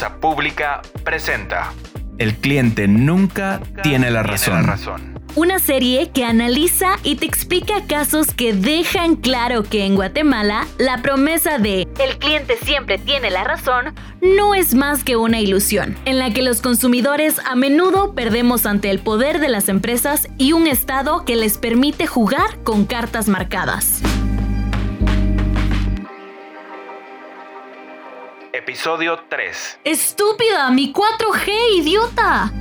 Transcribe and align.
Plaza 0.00 0.16
Pública 0.18 0.80
presenta. 1.04 1.74
El 2.16 2.34
cliente 2.36 2.88
nunca 2.88 3.60
tiene 3.82 4.10
la 4.10 4.22
razón. 4.22 5.12
Una 5.36 5.58
serie 5.58 6.08
que 6.08 6.24
analiza 6.24 6.96
y 7.02 7.16
te 7.16 7.26
explica 7.26 7.84
casos 7.86 8.32
que 8.32 8.54
dejan 8.54 9.16
claro 9.16 9.62
que 9.62 9.84
en 9.84 9.96
Guatemala 9.96 10.66
la 10.78 11.02
promesa 11.02 11.58
de 11.58 11.86
el 11.98 12.16
cliente 12.18 12.56
siempre 12.62 12.96
tiene 12.96 13.30
la 13.30 13.44
razón 13.44 13.94
no 14.22 14.54
es 14.54 14.74
más 14.74 15.04
que 15.04 15.16
una 15.16 15.38
ilusión, 15.38 15.98
en 16.06 16.18
la 16.18 16.32
que 16.32 16.40
los 16.40 16.62
consumidores 16.62 17.38
a 17.38 17.54
menudo 17.54 18.14
perdemos 18.14 18.64
ante 18.64 18.88
el 18.88 19.00
poder 19.00 19.38
de 19.38 19.50
las 19.50 19.68
empresas 19.68 20.28
y 20.38 20.54
un 20.54 20.66
Estado 20.66 21.26
que 21.26 21.36
les 21.36 21.58
permite 21.58 22.06
jugar 22.06 22.62
con 22.64 22.86
cartas 22.86 23.28
marcadas. 23.28 24.00
Episodio 28.52 29.16
3. 29.28 29.78
¡Estúpida! 29.84 30.72
¡Mi 30.72 30.92
4G, 30.92 31.52
idiota! 31.76 32.52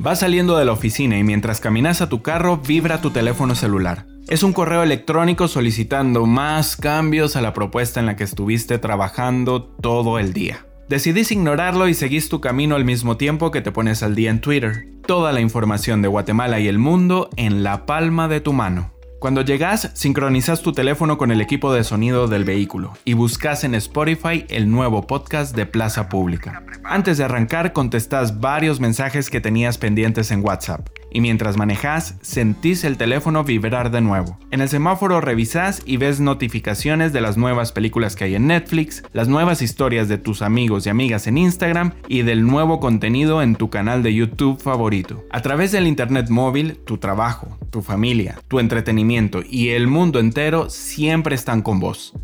Vas 0.00 0.18
saliendo 0.18 0.56
de 0.56 0.64
la 0.64 0.72
oficina 0.72 1.16
y 1.16 1.22
mientras 1.22 1.60
caminas 1.60 2.00
a 2.00 2.08
tu 2.08 2.22
carro 2.22 2.56
vibra 2.56 3.00
tu 3.00 3.10
teléfono 3.10 3.54
celular. 3.54 4.06
Es 4.26 4.42
un 4.42 4.52
correo 4.52 4.82
electrónico 4.82 5.46
solicitando 5.46 6.26
más 6.26 6.76
cambios 6.76 7.36
a 7.36 7.42
la 7.42 7.52
propuesta 7.52 8.00
en 8.00 8.06
la 8.06 8.16
que 8.16 8.24
estuviste 8.24 8.78
trabajando 8.78 9.62
todo 9.62 10.18
el 10.18 10.32
día. 10.32 10.66
Decidís 10.92 11.32
ignorarlo 11.32 11.88
y 11.88 11.94
seguís 11.94 12.28
tu 12.28 12.42
camino 12.42 12.76
al 12.76 12.84
mismo 12.84 13.16
tiempo 13.16 13.50
que 13.50 13.62
te 13.62 13.72
pones 13.72 14.02
al 14.02 14.14
día 14.14 14.28
en 14.28 14.42
Twitter. 14.42 14.88
Toda 15.06 15.32
la 15.32 15.40
información 15.40 16.02
de 16.02 16.08
Guatemala 16.08 16.60
y 16.60 16.68
el 16.68 16.78
mundo 16.78 17.30
en 17.36 17.62
la 17.62 17.86
palma 17.86 18.28
de 18.28 18.42
tu 18.42 18.52
mano. 18.52 18.92
Cuando 19.18 19.40
llegas, 19.40 19.90
sincronizas 19.94 20.60
tu 20.60 20.72
teléfono 20.72 21.16
con 21.16 21.30
el 21.30 21.40
equipo 21.40 21.72
de 21.72 21.82
sonido 21.82 22.28
del 22.28 22.44
vehículo 22.44 22.92
y 23.06 23.14
buscas 23.14 23.64
en 23.64 23.74
Spotify 23.74 24.44
el 24.50 24.70
nuevo 24.70 25.06
podcast 25.06 25.56
de 25.56 25.64
Plaza 25.64 26.10
Pública. 26.10 26.62
Antes 26.84 27.16
de 27.16 27.24
arrancar, 27.24 27.72
contestas 27.72 28.40
varios 28.40 28.78
mensajes 28.78 29.30
que 29.30 29.40
tenías 29.40 29.78
pendientes 29.78 30.30
en 30.30 30.44
WhatsApp 30.44 30.90
y 31.12 31.20
mientras 31.20 31.56
manejas 31.56 32.16
sentís 32.22 32.84
el 32.84 32.96
teléfono 32.96 33.44
vibrar 33.44 33.90
de 33.90 34.00
nuevo. 34.00 34.38
En 34.50 34.60
el 34.60 34.68
semáforo 34.68 35.20
revisás 35.20 35.82
y 35.84 35.96
ves 35.96 36.20
notificaciones 36.20 37.12
de 37.12 37.20
las 37.20 37.36
nuevas 37.36 37.72
películas 37.72 38.16
que 38.16 38.24
hay 38.24 38.34
en 38.34 38.46
Netflix, 38.46 39.02
las 39.12 39.28
nuevas 39.28 39.62
historias 39.62 40.08
de 40.08 40.18
tus 40.18 40.42
amigos 40.42 40.86
y 40.86 40.90
amigas 40.90 41.26
en 41.26 41.38
Instagram 41.38 41.92
y 42.08 42.22
del 42.22 42.46
nuevo 42.46 42.80
contenido 42.80 43.42
en 43.42 43.56
tu 43.56 43.70
canal 43.70 44.02
de 44.02 44.14
YouTube 44.14 44.60
favorito. 44.60 45.24
A 45.30 45.42
través 45.42 45.72
del 45.72 45.86
internet 45.86 46.30
móvil, 46.30 46.78
tu 46.84 46.98
trabajo, 46.98 47.58
tu 47.70 47.82
familia, 47.82 48.38
tu 48.48 48.60
entretenimiento 48.60 49.42
y 49.48 49.70
el 49.70 49.86
mundo 49.86 50.20
entero 50.20 50.70
siempre 50.70 51.34
están 51.34 51.62
con 51.62 51.80
vos. 51.80 52.14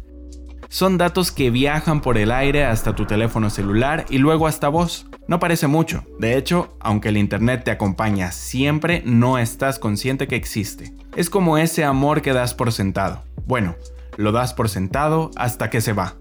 Son 0.70 0.98
datos 0.98 1.32
que 1.32 1.50
viajan 1.50 2.02
por 2.02 2.18
el 2.18 2.30
aire 2.30 2.64
hasta 2.64 2.94
tu 2.94 3.06
teléfono 3.06 3.48
celular 3.48 4.04
y 4.10 4.18
luego 4.18 4.46
hasta 4.46 4.68
vos. 4.68 5.07
No 5.28 5.38
parece 5.38 5.66
mucho. 5.66 6.04
De 6.18 6.38
hecho, 6.38 6.74
aunque 6.80 7.10
el 7.10 7.18
Internet 7.18 7.62
te 7.62 7.70
acompaña 7.70 8.32
siempre, 8.32 9.02
no 9.04 9.38
estás 9.38 9.78
consciente 9.78 10.26
que 10.26 10.36
existe. 10.36 10.94
Es 11.16 11.28
como 11.28 11.58
ese 11.58 11.84
amor 11.84 12.22
que 12.22 12.32
das 12.32 12.54
por 12.54 12.72
sentado. 12.72 13.24
Bueno, 13.46 13.76
lo 14.16 14.32
das 14.32 14.54
por 14.54 14.70
sentado 14.70 15.30
hasta 15.36 15.68
que 15.68 15.82
se 15.82 15.92
va. 15.92 16.14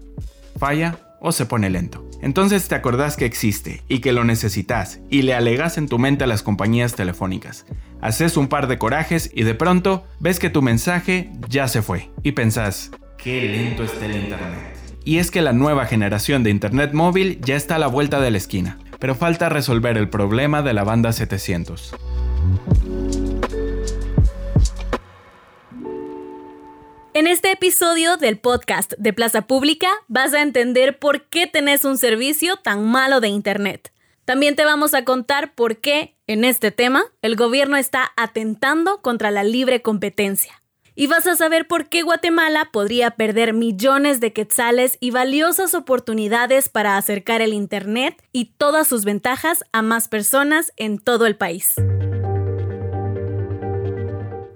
Falla 0.58 0.98
o 1.20 1.32
se 1.32 1.46
pone 1.46 1.70
lento. 1.70 2.06
Entonces 2.20 2.68
te 2.68 2.74
acordás 2.74 3.16
que 3.16 3.24
existe 3.24 3.82
y 3.88 4.00
que 4.00 4.12
lo 4.12 4.24
necesitas 4.24 5.00
y 5.08 5.22
le 5.22 5.32
alegas 5.32 5.78
en 5.78 5.88
tu 5.88 5.98
mente 5.98 6.24
a 6.24 6.26
las 6.26 6.42
compañías 6.42 6.94
telefónicas. 6.94 7.64
Haces 8.02 8.36
un 8.36 8.48
par 8.48 8.66
de 8.66 8.76
corajes 8.76 9.30
y 9.32 9.44
de 9.44 9.54
pronto 9.54 10.04
ves 10.20 10.38
que 10.38 10.50
tu 10.50 10.60
mensaje 10.60 11.32
ya 11.48 11.66
se 11.68 11.80
fue 11.80 12.10
y 12.22 12.32
pensás, 12.32 12.90
Qué 13.16 13.40
lento 13.48 13.84
está 13.84 14.04
el 14.04 14.16
Internet. 14.16 14.76
Y 15.04 15.16
es 15.16 15.30
que 15.30 15.40
la 15.40 15.54
nueva 15.54 15.86
generación 15.86 16.42
de 16.42 16.50
Internet 16.50 16.92
móvil 16.92 17.40
ya 17.40 17.56
está 17.56 17.76
a 17.76 17.78
la 17.78 17.86
vuelta 17.86 18.20
de 18.20 18.30
la 18.30 18.36
esquina, 18.36 18.78
pero 18.98 19.14
falta 19.14 19.48
resolver 19.48 19.96
el 19.96 20.08
problema 20.08 20.62
de 20.62 20.72
la 20.72 20.84
banda 20.84 21.12
700. 21.12 21.94
En 27.14 27.26
este 27.26 27.50
episodio 27.50 28.16
del 28.16 28.38
podcast 28.38 28.92
de 28.96 29.12
Plaza 29.12 29.42
Pública 29.42 29.88
vas 30.06 30.34
a 30.34 30.42
entender 30.42 30.98
por 30.98 31.24
qué 31.24 31.46
tenés 31.46 31.84
un 31.84 31.98
servicio 31.98 32.56
tan 32.56 32.86
malo 32.86 33.20
de 33.20 33.28
Internet. 33.28 33.92
También 34.24 34.56
te 34.56 34.64
vamos 34.64 34.94
a 34.94 35.04
contar 35.04 35.54
por 35.54 35.78
qué, 35.78 36.14
en 36.26 36.44
este 36.44 36.70
tema, 36.70 37.02
el 37.22 37.34
gobierno 37.34 37.76
está 37.76 38.12
atentando 38.16 39.00
contra 39.00 39.30
la 39.30 39.42
libre 39.42 39.82
competencia 39.82 40.57
y 40.98 41.06
vas 41.06 41.28
a 41.28 41.36
saber 41.36 41.68
por 41.68 41.88
qué 41.88 42.02
Guatemala 42.02 42.70
podría 42.72 43.12
perder 43.12 43.52
millones 43.52 44.18
de 44.18 44.32
quetzales 44.32 44.98
y 44.98 45.12
valiosas 45.12 45.76
oportunidades 45.76 46.68
para 46.68 46.96
acercar 46.96 47.40
el 47.40 47.52
Internet 47.52 48.20
y 48.32 48.46
todas 48.46 48.88
sus 48.88 49.04
ventajas 49.04 49.64
a 49.72 49.80
más 49.80 50.08
personas 50.08 50.72
en 50.76 50.98
todo 50.98 51.26
el 51.26 51.36
país. 51.36 51.76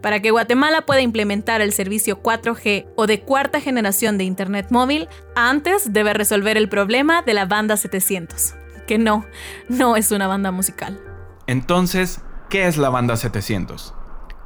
Para 0.03 0.21
que 0.21 0.33
Guatemala 0.33 0.85
pueda 0.85 1.01
implementar 1.01 1.61
el 1.61 1.73
servicio 1.73 2.21
4G 2.21 2.89
o 2.97 3.07
de 3.07 3.21
cuarta 3.21 3.61
generación 3.61 4.19
de 4.19 4.25
Internet 4.25 4.67
móvil, 4.71 5.09
antes 5.37 5.93
debe 5.93 6.13
resolver 6.13 6.57
el 6.57 6.69
problema 6.69 7.23
de 7.23 7.35
la 7.35 7.47
banda 7.47 7.77
700, 7.77 8.55
que 8.89 8.99
no, 8.99 9.25
no 9.69 9.95
es 9.95 10.11
una 10.11 10.27
banda 10.27 10.51
musical. 10.51 11.01
Entonces, 11.47 12.21
¿qué 12.51 12.67
es 12.67 12.79
la 12.79 12.91
banda 12.91 13.17
700? 13.17 13.95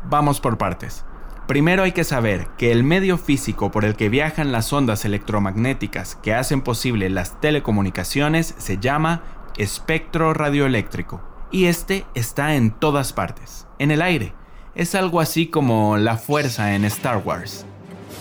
Vamos 0.05 0.41
por 0.41 0.59
partes. 0.59 1.07
Primero 1.47 1.84
hay 1.84 1.93
que 1.93 2.03
saber 2.03 2.49
que 2.59 2.73
el 2.73 2.83
medio 2.83 3.19
físico 3.19 3.71
por 3.71 3.84
el 3.84 3.95
que 3.95 4.09
viajan 4.09 4.51
las 4.51 4.73
ondas 4.73 5.05
electromagnéticas 5.05 6.17
que 6.17 6.34
hacen 6.34 6.61
posible 6.61 7.09
las 7.09 7.41
telecomunicaciones 7.41 8.57
se 8.59 8.79
llama 8.79 9.23
espectro 9.57 10.34
radioeléctrico. 10.34 11.23
Y 11.53 11.67
este 11.67 12.05
está 12.15 12.57
en 12.57 12.73
todas 12.73 13.12
partes, 13.12 13.69
en 13.79 13.93
el 13.93 14.03
aire. 14.03 14.33
Es 14.75 14.97
algo 14.97 15.21
así 15.21 15.47
como 15.47 15.97
la 15.99 16.17
fuerza 16.17 16.75
en 16.75 16.84
Star 16.84 17.23
Wars. 17.25 17.65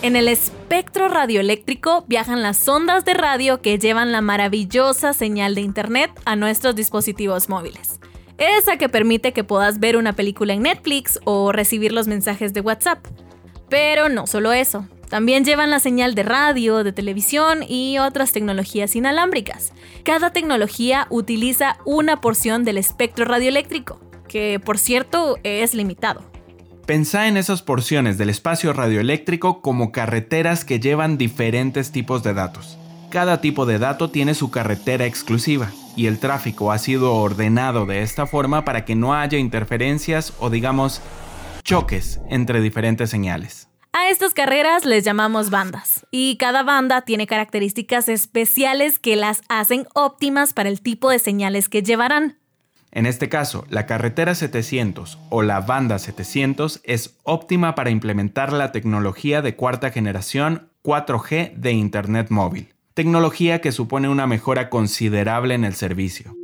En 0.02 0.14
el 0.14 0.28
espectro 0.28 1.08
radioeléctrico 1.08 2.04
viajan 2.06 2.42
las 2.42 2.68
ondas 2.68 3.04
de 3.04 3.14
radio 3.14 3.60
que 3.60 3.78
llevan 3.80 4.12
la 4.12 4.20
maravillosa 4.20 5.12
señal 5.12 5.56
de 5.56 5.62
Internet 5.62 6.12
a 6.26 6.36
nuestros 6.36 6.76
dispositivos 6.76 7.48
móviles. 7.48 7.98
Esa 8.38 8.76
que 8.76 8.88
permite 8.88 9.32
que 9.32 9.44
puedas 9.44 9.80
ver 9.80 9.96
una 9.96 10.12
película 10.12 10.52
en 10.52 10.62
Netflix 10.62 11.18
o 11.24 11.52
recibir 11.52 11.92
los 11.92 12.06
mensajes 12.06 12.52
de 12.52 12.60
WhatsApp. 12.60 12.98
Pero 13.68 14.08
no 14.08 14.26
solo 14.26 14.52
eso, 14.52 14.86
también 15.08 15.44
llevan 15.44 15.70
la 15.70 15.80
señal 15.80 16.14
de 16.14 16.22
radio, 16.22 16.84
de 16.84 16.92
televisión 16.92 17.60
y 17.66 17.98
otras 17.98 18.32
tecnologías 18.32 18.94
inalámbricas. 18.94 19.72
Cada 20.02 20.32
tecnología 20.32 21.06
utiliza 21.10 21.78
una 21.84 22.20
porción 22.20 22.64
del 22.64 22.76
espectro 22.76 23.24
radioeléctrico, 23.24 24.00
que 24.28 24.60
por 24.62 24.78
cierto 24.78 25.38
es 25.42 25.74
limitado. 25.74 26.22
Pensá 26.86 27.26
en 27.26 27.36
esas 27.36 27.62
porciones 27.62 28.18
del 28.18 28.30
espacio 28.30 28.72
radioeléctrico 28.72 29.60
como 29.60 29.92
carreteras 29.92 30.64
que 30.64 30.78
llevan 30.78 31.18
diferentes 31.18 31.90
tipos 31.90 32.22
de 32.22 32.34
datos. 32.34 32.78
Cada 33.16 33.40
tipo 33.40 33.64
de 33.64 33.78
dato 33.78 34.10
tiene 34.10 34.34
su 34.34 34.50
carretera 34.50 35.06
exclusiva 35.06 35.72
y 35.96 36.04
el 36.04 36.18
tráfico 36.18 36.70
ha 36.70 36.76
sido 36.76 37.14
ordenado 37.14 37.86
de 37.86 38.02
esta 38.02 38.26
forma 38.26 38.66
para 38.66 38.84
que 38.84 38.94
no 38.94 39.14
haya 39.14 39.38
interferencias 39.38 40.34
o 40.38 40.50
digamos 40.50 41.00
choques 41.64 42.20
entre 42.28 42.60
diferentes 42.60 43.08
señales. 43.08 43.70
A 43.94 44.10
estas 44.10 44.34
carreras 44.34 44.84
les 44.84 45.02
llamamos 45.02 45.48
bandas 45.48 46.06
y 46.10 46.36
cada 46.36 46.62
banda 46.62 47.06
tiene 47.06 47.26
características 47.26 48.10
especiales 48.10 48.98
que 48.98 49.16
las 49.16 49.40
hacen 49.48 49.86
óptimas 49.94 50.52
para 50.52 50.68
el 50.68 50.82
tipo 50.82 51.08
de 51.08 51.18
señales 51.18 51.70
que 51.70 51.82
llevarán. 51.82 52.36
En 52.92 53.06
este 53.06 53.30
caso, 53.30 53.64
la 53.70 53.86
carretera 53.86 54.34
700 54.34 55.18
o 55.30 55.40
la 55.40 55.62
banda 55.62 55.98
700 55.98 56.82
es 56.84 57.16
óptima 57.22 57.74
para 57.76 57.88
implementar 57.88 58.52
la 58.52 58.72
tecnología 58.72 59.40
de 59.40 59.56
cuarta 59.56 59.90
generación 59.90 60.68
4G 60.82 61.54
de 61.54 61.72
Internet 61.72 62.26
móvil 62.28 62.75
tecnología 62.96 63.60
que 63.60 63.72
supone 63.72 64.08
una 64.08 64.26
mejora 64.26 64.70
considerable 64.70 65.52
en 65.52 65.64
el 65.64 65.74
servicio. 65.74 66.34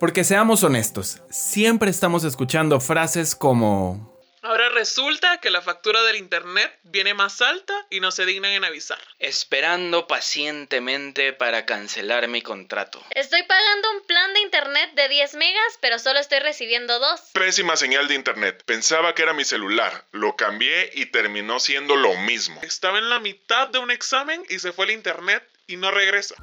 Porque 0.00 0.24
seamos 0.24 0.64
honestos, 0.64 1.22
siempre 1.28 1.90
estamos 1.90 2.24
escuchando 2.24 2.80
frases 2.80 3.34
como 3.34 4.15
Ahora 4.46 4.68
resulta 4.68 5.38
que 5.38 5.50
la 5.50 5.60
factura 5.60 6.04
del 6.04 6.14
internet 6.14 6.72
viene 6.84 7.14
más 7.14 7.42
alta 7.42 7.74
y 7.90 7.98
no 7.98 8.12
se 8.12 8.24
dignan 8.24 8.52
en 8.52 8.64
avisar. 8.64 9.00
Esperando 9.18 10.06
pacientemente 10.06 11.32
para 11.32 11.66
cancelar 11.66 12.28
mi 12.28 12.42
contrato. 12.42 13.02
Estoy 13.10 13.42
pagando 13.42 13.90
un 13.90 14.06
plan 14.06 14.32
de 14.34 14.40
internet 14.42 14.92
de 14.94 15.08
10 15.08 15.34
megas, 15.34 15.78
pero 15.80 15.98
solo 15.98 16.20
estoy 16.20 16.38
recibiendo 16.38 17.00
dos. 17.00 17.22
Pésima 17.32 17.76
señal 17.76 18.06
de 18.06 18.14
internet. 18.14 18.62
Pensaba 18.64 19.16
que 19.16 19.22
era 19.22 19.32
mi 19.32 19.44
celular. 19.44 20.04
Lo 20.12 20.36
cambié 20.36 20.92
y 20.94 21.06
terminó 21.06 21.58
siendo 21.58 21.96
lo 21.96 22.14
mismo. 22.14 22.60
Estaba 22.62 22.98
en 22.98 23.08
la 23.08 23.18
mitad 23.18 23.66
de 23.66 23.80
un 23.80 23.90
examen 23.90 24.44
y 24.48 24.60
se 24.60 24.70
fue 24.70 24.84
el 24.84 24.92
internet 24.92 25.42
y 25.66 25.76
no 25.76 25.90
regresa. 25.90 26.36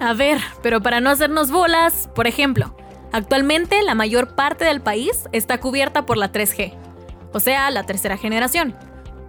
A 0.00 0.12
ver, 0.12 0.38
pero 0.60 0.82
para 0.82 1.00
no 1.00 1.10
hacernos 1.10 1.52
bolas, 1.52 2.08
por 2.16 2.26
ejemplo, 2.26 2.76
actualmente 3.14 3.80
la 3.84 3.94
mayor 3.94 4.34
parte 4.34 4.64
del 4.64 4.80
país 4.80 5.28
está 5.30 5.58
cubierta 5.58 6.04
por 6.04 6.16
la 6.16 6.32
3G, 6.32 6.74
o 7.32 7.38
sea, 7.38 7.70
la 7.70 7.86
tercera 7.86 8.16
generación, 8.16 8.74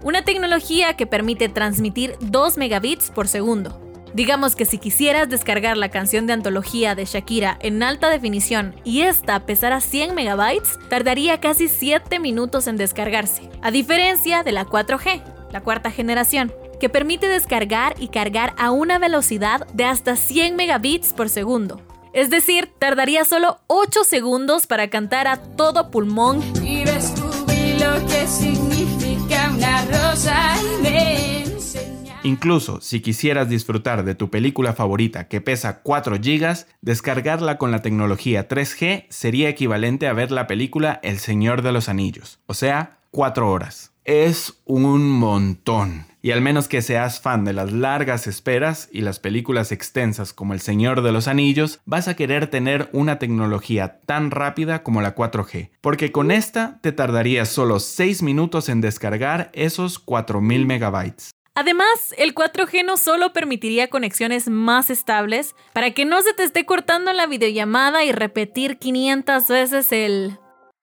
una 0.02 0.24
tecnología 0.24 0.98
que 0.98 1.06
permite 1.06 1.50
transmitir 1.50 2.16
2 2.20 2.58
megabits 2.58 3.12
por 3.12 3.28
segundo. 3.28 3.80
Digamos 4.16 4.56
que 4.56 4.66
si 4.66 4.80
quisieras 4.80 5.30
descargar 5.30 5.78
la 5.78 5.90
canción 5.90 6.26
de 6.26 6.34
antología 6.34 6.96
de 6.96 7.06
Shakira 7.06 7.60
en 7.62 7.84
alta 7.84 8.10
definición 8.10 8.74
y 8.84 9.02
esta 9.02 9.46
pesara 9.46 9.80
100 9.82 10.16
megabytes, 10.16 10.80
tardaría 10.90 11.40
casi 11.40 11.68
7 11.68 12.18
minutos 12.18 12.66
en 12.66 12.78
descargarse, 12.78 13.52
a 13.62 13.70
diferencia 13.70 14.42
de 14.42 14.52
la 14.52 14.66
4G, 14.66 15.22
la 15.52 15.62
cuarta 15.62 15.92
generación, 15.92 16.52
que 16.80 16.90
permite 16.90 17.28
descargar 17.28 17.94
y 18.00 18.08
cargar 18.08 18.56
a 18.58 18.72
una 18.72 18.98
velocidad 18.98 19.68
de 19.74 19.86
hasta 19.86 20.16
100 20.16 20.56
megabits 20.56 21.14
por 21.14 21.30
segundo. 21.30 21.85
Es 22.16 22.30
decir, 22.30 22.72
tardaría 22.80 23.26
solo 23.26 23.60
8 23.68 24.06
segundos 24.06 24.68
para 24.68 24.90
cantar 24.90 25.28
a 25.28 25.36
todo 25.36 25.92
pulmón. 25.92 26.42
Y 26.64 26.86
descubrí 26.86 27.78
lo 27.78 28.08
que 28.08 28.26
significa 28.26 29.52
una 29.54 29.82
rosa 29.84 30.56
y 30.62 30.82
me 30.82 31.44
enseñó. 31.44 32.14
Incluso 32.24 32.80
si 32.80 33.02
quisieras 33.02 33.50
disfrutar 33.50 34.06
de 34.06 34.16
tu 34.16 34.30
película 34.30 34.72
favorita 34.72 35.28
que 35.28 35.42
pesa 35.42 35.82
4 35.82 36.16
GB, 36.20 36.66
descargarla 36.80 37.58
con 37.58 37.72
la 37.72 37.82
tecnología 37.82 38.48
3G 38.48 39.08
sería 39.10 39.50
equivalente 39.50 40.08
a 40.08 40.14
ver 40.14 40.32
la 40.32 40.48
película 40.48 41.02
El 41.04 41.20
Señor 41.20 41.64
de 41.64 41.74
los 41.74 41.90
Anillos, 41.90 42.40
o 42.46 42.54
sea, 42.54 43.00
4 43.12 43.52
horas. 43.52 43.92
Es 44.06 44.62
un 44.64 45.10
montón. 45.10 46.06
Y 46.26 46.32
al 46.32 46.42
menos 46.42 46.68
que 46.68 46.82
seas 46.82 47.22
fan 47.22 47.46
de 47.46 47.54
las 47.54 47.72
largas 47.72 48.26
esperas 48.26 48.90
y 48.92 49.02
las 49.02 49.20
películas 49.20 49.72
extensas 49.72 50.34
como 50.34 50.54
El 50.54 50.60
Señor 50.60 51.04
de 51.04 51.12
los 51.12 51.28
Anillos, 51.28 51.82
vas 51.86 52.08
a 52.08 52.16
querer 52.16 52.48
tener 52.48 52.90
una 52.94 53.20
tecnología 53.20 54.02
tan 54.08 54.32
rápida 54.32 54.82
como 54.82 55.04
la 55.04 55.14
4G, 55.14 55.70
porque 55.82 56.12
con 56.12 56.32
esta 56.32 56.80
te 56.82 56.92
tardaría 56.92 57.46
solo 57.46 57.80
6 57.80 58.24
minutos 58.24 58.70
en 58.70 58.82
descargar 58.82 59.52
esos 59.54 60.00
4000 60.00 60.66
megabytes. 60.66 61.30
Además, 61.54 62.16
el 62.18 62.34
4G 62.34 62.84
no 62.84 62.98
solo 62.98 63.32
permitiría 63.32 63.92
conexiones 63.92 64.50
más 64.50 64.90
estables 64.90 65.56
para 65.74 65.92
que 65.92 66.06
no 66.06 66.24
se 66.24 66.34
te 66.34 66.42
esté 66.42 66.66
cortando 66.66 67.14
la 67.14 67.28
videollamada 67.28 68.04
y 68.04 68.12
repetir 68.12 68.80
500 68.80 69.48
veces 69.48 69.92
el 69.92 70.40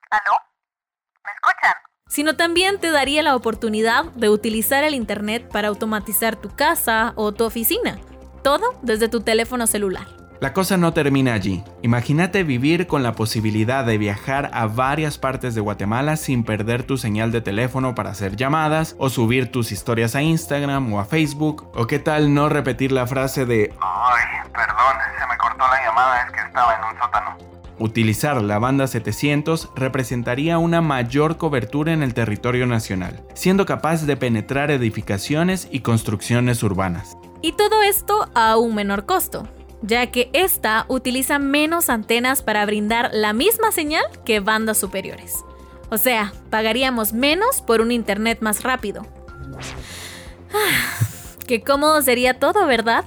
¿Aló? 0.08 0.38
¿Me 1.24 1.32
escuchan? 1.32 1.91
Sino 2.12 2.36
también 2.36 2.78
te 2.78 2.90
daría 2.90 3.22
la 3.22 3.34
oportunidad 3.34 4.04
de 4.12 4.28
utilizar 4.28 4.84
el 4.84 4.92
Internet 4.92 5.48
para 5.50 5.68
automatizar 5.68 6.36
tu 6.36 6.50
casa 6.50 7.14
o 7.16 7.32
tu 7.32 7.44
oficina. 7.44 7.98
Todo 8.44 8.74
desde 8.82 9.08
tu 9.08 9.22
teléfono 9.22 9.66
celular. 9.66 10.06
La 10.42 10.52
cosa 10.52 10.76
no 10.76 10.92
termina 10.92 11.32
allí. 11.32 11.62
Imagínate 11.80 12.42
vivir 12.42 12.86
con 12.86 13.02
la 13.02 13.12
posibilidad 13.12 13.84
de 13.84 13.96
viajar 13.96 14.50
a 14.52 14.66
varias 14.66 15.16
partes 15.16 15.54
de 15.54 15.60
Guatemala 15.62 16.16
sin 16.16 16.42
perder 16.42 16.82
tu 16.82 16.98
señal 16.98 17.32
de 17.32 17.40
teléfono 17.40 17.94
para 17.94 18.10
hacer 18.10 18.36
llamadas 18.36 18.94
o 18.98 19.08
subir 19.08 19.52
tus 19.52 19.72
historias 19.72 20.14
a 20.14 20.22
Instagram 20.22 20.92
o 20.92 20.98
a 20.98 21.04
Facebook. 21.04 21.70
O 21.74 21.86
qué 21.86 21.98
tal 21.98 22.34
no 22.34 22.48
repetir 22.48 22.92
la 22.92 23.06
frase 23.06 23.46
de 23.46 23.72
Utilizar 27.82 28.40
la 28.40 28.60
banda 28.60 28.86
700 28.86 29.70
representaría 29.74 30.56
una 30.58 30.80
mayor 30.80 31.36
cobertura 31.36 31.92
en 31.92 32.04
el 32.04 32.14
territorio 32.14 32.64
nacional, 32.64 33.26
siendo 33.34 33.66
capaz 33.66 34.06
de 34.06 34.16
penetrar 34.16 34.70
edificaciones 34.70 35.66
y 35.68 35.80
construcciones 35.80 36.62
urbanas. 36.62 37.16
Y 37.40 37.54
todo 37.54 37.82
esto 37.82 38.30
a 38.36 38.56
un 38.56 38.76
menor 38.76 39.04
costo, 39.04 39.48
ya 39.82 40.12
que 40.12 40.30
esta 40.32 40.86
utiliza 40.86 41.40
menos 41.40 41.90
antenas 41.90 42.40
para 42.40 42.64
brindar 42.66 43.10
la 43.12 43.32
misma 43.32 43.72
señal 43.72 44.04
que 44.24 44.38
bandas 44.38 44.78
superiores. 44.78 45.44
O 45.90 45.98
sea, 45.98 46.32
pagaríamos 46.50 47.12
menos 47.12 47.62
por 47.62 47.80
un 47.80 47.90
internet 47.90 48.38
más 48.42 48.62
rápido. 48.62 49.04
Ah, 50.54 51.02
Qué 51.48 51.62
cómodo 51.62 52.00
sería 52.00 52.38
todo, 52.38 52.64
¿verdad? 52.64 53.04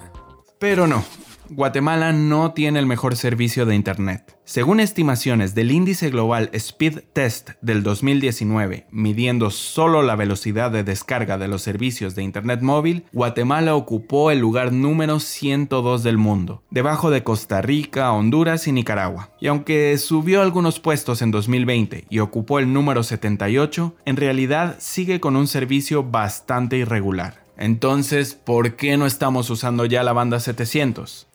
Pero 0.60 0.86
no, 0.86 1.06
Guatemala 1.50 2.12
no 2.12 2.54
tiene 2.54 2.80
el 2.80 2.88
mejor 2.88 3.16
servicio 3.16 3.66
de 3.66 3.76
Internet. 3.76 4.38
Según 4.46 4.80
estimaciones 4.80 5.54
del 5.54 5.72
índice 5.72 6.10
global 6.10 6.50
Speed 6.54 7.02
Test 7.14 7.52
del 7.62 7.84
2019, 7.84 8.88
midiendo 8.92 9.52
solo 9.52 10.02
la 10.02 10.16
velocidad 10.16 10.72
de 10.72 10.84
descarga 10.84 11.38
de 11.38 11.48
los 11.48 11.62
servicios 11.62 12.16
de 12.16 12.24
Internet 12.24 12.62
móvil, 12.62 13.06
Guatemala 13.14 13.76
ocupó 13.76 14.32
el 14.32 14.40
lugar 14.40 14.74
número 14.74 15.20
102 15.20 16.04
del 16.04 16.18
mundo, 16.18 16.64
debajo 16.72 17.12
de 17.12 17.24
Costa 17.24 17.62
Rica, 17.62 18.12
Honduras 18.12 18.68
y 18.68 18.72
Nicaragua. 18.72 19.30
Y 19.40 19.48
aunque 19.48 19.98
subió 19.98 20.42
algunos 20.42 20.80
puestos 20.80 21.22
en 21.22 21.32
2020 21.32 22.06
y 22.10 22.20
ocupó 22.20 22.60
el 22.60 22.74
número 22.74 23.04
78, 23.04 23.96
en 24.06 24.18
realidad 24.18 24.78
sigue 24.80 25.20
con 25.20 25.36
un 25.36 25.48
servicio 25.48 26.04
bastante 26.04 26.78
irregular. 26.78 27.46
Entonces, 27.58 28.34
¿por 28.36 28.76
qué 28.76 28.98
no 28.98 29.06
estamos 29.06 29.50
usando 29.50 29.86
ya 29.86 30.04
la 30.04 30.14
banda 30.14 30.40
700? 30.40 31.28